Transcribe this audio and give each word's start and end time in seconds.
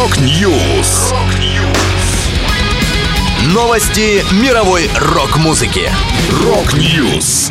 Rock 0.00 0.50
News. 0.50 1.12
Новости 3.52 4.24
мировой 4.42 4.88
рок-музыки. 4.98 5.90
Rock 6.42 6.90
News. 6.90 7.50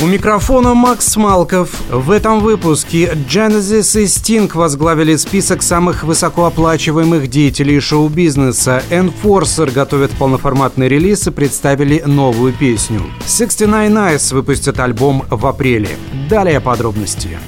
У 0.00 0.06
микрофона 0.06 0.72
Макс 0.72 1.16
Малков. 1.16 1.68
В 1.90 2.12
этом 2.12 2.40
выпуске 2.40 3.12
Genesis 3.28 4.00
и 4.00 4.04
Sting 4.04 4.50
возглавили 4.54 5.16
список 5.16 5.62
самых 5.62 6.02
высокооплачиваемых 6.02 7.28
деятелей 7.28 7.78
шоу-бизнеса. 7.78 8.82
Enforcer 8.88 9.70
готовят 9.70 10.12
полноформатный 10.12 10.88
релиз 10.88 11.26
и 11.26 11.30
представили 11.30 12.02
новую 12.06 12.54
песню. 12.54 13.02
69 13.26 13.90
Eyes 13.92 14.32
выпустят 14.34 14.80
альбом 14.80 15.26
в 15.28 15.46
апреле. 15.46 15.90
Далее 16.30 16.60
подробности. 16.62 17.38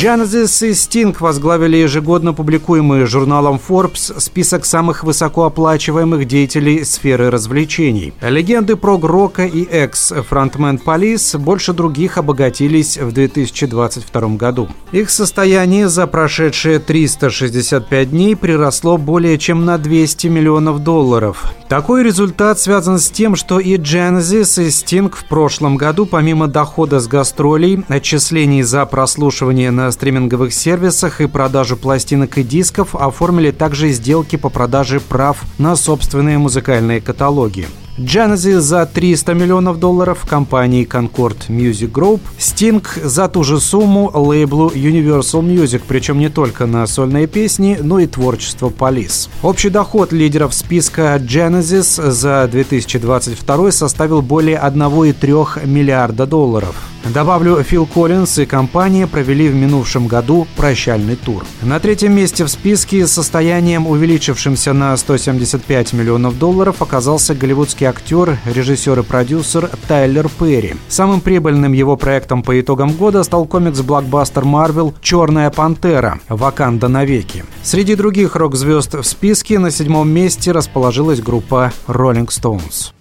Genesis 0.00 0.66
и 0.66 0.70
Sting 0.70 1.14
возглавили 1.20 1.76
ежегодно 1.76 2.32
публикуемый 2.32 3.04
журналом 3.04 3.60
Forbes 3.68 4.18
список 4.18 4.64
самых 4.64 5.04
высокооплачиваемых 5.04 6.24
деятелей 6.26 6.84
сферы 6.84 7.28
развлечений. 7.28 8.14
Легенды 8.22 8.76
прог-рока 8.76 9.44
и 9.44 9.62
экс-фронтмен 9.62 10.80
Police 10.82 11.36
больше 11.36 11.74
других 11.74 12.16
обогатились 12.16 12.96
в 12.96 13.12
2022 13.12 14.28
году. 14.36 14.70
Их 14.90 15.10
состояние 15.10 15.90
за 15.90 16.06
прошедшие 16.06 16.78
365 16.78 18.10
дней 18.10 18.36
приросло 18.36 18.96
более 18.96 19.36
чем 19.36 19.66
на 19.66 19.76
200 19.76 20.28
миллионов 20.28 20.82
долларов. 20.82 21.52
Такой 21.68 22.02
результат 22.02 22.58
связан 22.58 22.98
с 22.98 23.10
тем, 23.10 23.36
что 23.36 23.60
и 23.60 23.76
Genesis, 23.76 24.64
и 24.64 24.68
Sting 24.68 25.14
в 25.14 25.28
прошлом 25.28 25.76
году, 25.76 26.06
помимо 26.06 26.48
дохода 26.48 27.00
с 27.00 27.06
гастролей, 27.06 27.84
отчислений 27.88 28.62
за 28.62 28.86
прослушивание 28.86 29.70
на 29.70 29.89
стриминговых 29.90 30.52
сервисах 30.52 31.20
и 31.20 31.26
продажу 31.26 31.76
пластинок 31.76 32.38
и 32.38 32.42
дисков 32.42 32.94
оформили 32.94 33.50
также 33.50 33.90
сделки 33.90 34.36
по 34.36 34.48
продаже 34.48 35.00
прав 35.00 35.42
на 35.58 35.76
собственные 35.76 36.38
музыкальные 36.38 37.00
каталоги. 37.00 37.66
Джанази 38.02 38.60
за 38.60 38.86
300 38.86 39.34
миллионов 39.34 39.78
долларов 39.78 40.24
компании 40.26 40.88
Concord 40.90 41.48
Music 41.48 41.92
Group, 41.92 42.20
Sting 42.38 42.82
за 43.04 43.28
ту 43.28 43.44
же 43.44 43.60
сумму 43.60 44.10
лейблу 44.14 44.70
Universal 44.70 45.42
Music, 45.42 45.82
причем 45.86 46.18
не 46.18 46.30
только 46.30 46.64
на 46.64 46.86
сольные 46.86 47.26
песни, 47.26 47.76
но 47.82 47.98
и 47.98 48.06
творчество 48.06 48.70
Police. 48.70 49.28
Общий 49.42 49.68
доход 49.68 50.12
лидеров 50.12 50.54
списка 50.54 51.16
Genesis 51.16 52.10
за 52.10 52.48
2022 52.50 53.70
составил 53.70 54.22
более 54.22 54.56
1,3 54.56 55.66
миллиарда 55.66 56.24
долларов. 56.26 56.74
Добавлю, 57.04 57.62
Фил 57.62 57.86
Коллинз 57.86 58.38
и 58.38 58.46
компания 58.46 59.06
провели 59.06 59.48
в 59.48 59.54
минувшем 59.54 60.06
году 60.06 60.46
прощальный 60.56 61.16
тур. 61.16 61.44
На 61.62 61.80
третьем 61.80 62.14
месте 62.14 62.44
в 62.44 62.48
списке 62.48 63.06
с 63.06 63.12
состоянием, 63.12 63.86
увеличившимся 63.86 64.74
на 64.74 64.96
175 64.96 65.92
миллионов 65.94 66.38
долларов, 66.38 66.82
оказался 66.82 67.34
голливудский 67.34 67.88
актер, 67.90 68.38
режиссер 68.46 69.00
и 69.00 69.02
продюсер 69.02 69.68
Тайлер 69.86 70.28
Перри. 70.28 70.76
Самым 70.88 71.20
прибыльным 71.20 71.72
его 71.72 71.96
проектом 71.96 72.42
по 72.42 72.58
итогам 72.58 72.92
года 72.92 73.22
стал 73.22 73.44
комикс-блокбастер 73.44 74.44
Марвел 74.44 74.94
«Черная 75.02 75.50
пантера. 75.50 76.20
Ваканда 76.28 76.88
навеки». 76.88 77.44
Среди 77.62 77.96
других 77.96 78.36
рок-звезд 78.36 78.94
в 78.94 79.02
списке 79.02 79.58
на 79.58 79.70
седьмом 79.70 80.08
месте 80.08 80.52
расположилась 80.52 81.20
группа 81.20 81.72
Rolling 81.86 82.28
Stones. 82.28 82.92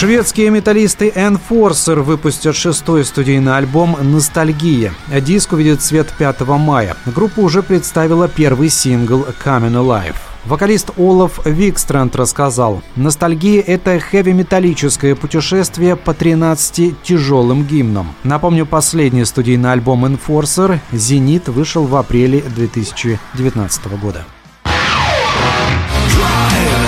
Шведские 0.00 0.48
металлисты 0.48 1.12
Enforcer 1.14 2.00
выпустят 2.00 2.56
шестой 2.56 3.04
студийный 3.04 3.58
альбом 3.58 3.98
«Ностальгия». 4.00 4.94
Диск 5.20 5.52
увидит 5.52 5.82
свет 5.82 6.10
5 6.18 6.40
мая. 6.56 6.96
Группа 7.04 7.40
уже 7.40 7.62
представила 7.62 8.26
первый 8.26 8.70
сингл 8.70 9.26
«Coming 9.44 9.74
Alive». 9.74 10.14
Вокалист 10.46 10.92
Олаф 10.96 11.44
Викстрант 11.44 12.16
рассказал, 12.16 12.82
«Ностальгия– 12.96 13.60
это 13.66 14.00
хэви-металлическое 14.00 15.14
путешествие 15.14 15.96
по 15.96 16.14
13 16.14 17.02
тяжелым 17.02 17.66
гимнам». 17.66 18.14
Напомню, 18.24 18.64
последний 18.64 19.26
студийный 19.26 19.70
альбом 19.70 20.06
Enforcer 20.06 20.78
«Зенит» 20.92 21.48
вышел 21.48 21.84
в 21.84 21.94
апреле 21.94 22.40
2019 22.40 24.00
года. 24.00 24.24
Drive 26.08 26.80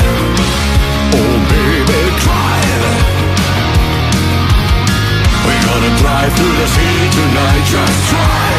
through 6.36 6.54
the 6.60 6.66
sea 6.66 7.10
tonight, 7.10 7.64
just 7.70 8.10
try 8.10 8.52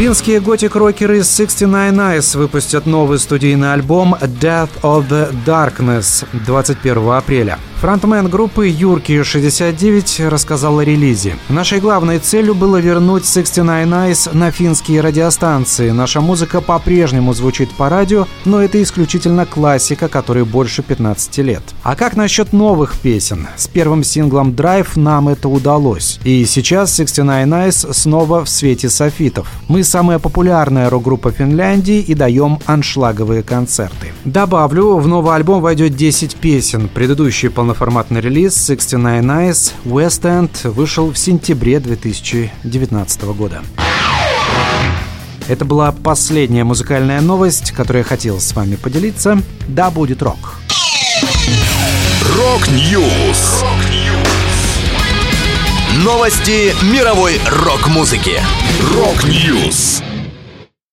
Финские 0.00 0.40
готик-рокеры 0.40 1.18
из 1.18 1.30
69 1.36 1.92
Eyes 1.98 2.36
выпустят 2.38 2.86
новый 2.86 3.18
студийный 3.18 3.74
альбом 3.74 4.14
Death 4.14 4.70
of 4.82 5.08
the 5.10 5.30
Darkness 5.44 6.24
21 6.46 7.10
апреля. 7.10 7.58
Фронтмен 7.80 8.28
группы 8.28 8.68
Юрки69 8.68 10.28
рассказал 10.28 10.80
о 10.80 10.84
релизе. 10.84 11.36
Нашей 11.48 11.80
главной 11.80 12.18
целью 12.18 12.54
было 12.54 12.76
вернуть 12.76 13.24
69 13.24 13.88
Eyes 13.88 14.36
на 14.36 14.50
финские 14.50 15.00
радиостанции. 15.00 15.88
Наша 15.88 16.20
музыка 16.20 16.60
по-прежнему 16.60 17.32
звучит 17.32 17.70
по 17.70 17.88
радио, 17.88 18.26
но 18.44 18.62
это 18.62 18.82
исключительно 18.82 19.46
классика, 19.46 20.08
которой 20.08 20.44
больше 20.44 20.82
15 20.82 21.38
лет. 21.38 21.62
А 21.82 21.96
как 21.96 22.16
насчет 22.16 22.52
новых 22.52 22.98
песен? 22.98 23.48
С 23.56 23.66
первым 23.66 24.04
синглом 24.04 24.50
Drive 24.50 25.00
нам 25.00 25.30
это 25.30 25.48
удалось. 25.48 26.20
И 26.22 26.44
сейчас 26.44 26.94
69 26.94 27.46
Eyes 27.46 27.94
снова 27.94 28.44
в 28.44 28.50
свете 28.50 28.90
софитов. 28.90 29.48
Мы 29.68 29.84
самая 29.84 30.18
популярная 30.18 30.90
рок-группа 30.90 31.30
Финляндии 31.30 32.00
и 32.00 32.12
даем 32.12 32.58
аншлаговые 32.66 33.42
концерты. 33.42 34.08
Добавлю, 34.26 34.98
в 34.98 35.08
новый 35.08 35.34
альбом 35.34 35.62
войдет 35.62 35.96
10 35.96 36.36
песен. 36.36 36.90
Предыдущий 36.92 37.48
полноценный 37.48 37.69
полноформатный 37.70 38.20
релиз 38.20 38.66
69 38.66 39.24
Eyes 39.24 39.72
West 39.84 40.22
End 40.22 40.68
вышел 40.70 41.12
в 41.12 41.16
сентябре 41.16 41.78
2019 41.78 43.22
года. 43.22 43.62
Это 45.46 45.64
была 45.64 45.92
последняя 45.92 46.64
музыкальная 46.64 47.20
новость, 47.20 47.70
которую 47.70 48.00
я 48.00 48.08
хотел 48.08 48.40
с 48.40 48.52
вами 48.54 48.74
поделиться. 48.74 49.40
Да, 49.68 49.90
будет 49.90 50.20
рок. 50.20 50.58
Rock 52.36 52.93
News. 52.93 53.64
Новости 56.04 56.74
мировой 56.92 57.38
рок-музыки. 57.46 58.40
Rock 58.96 59.43
News. 59.43 60.02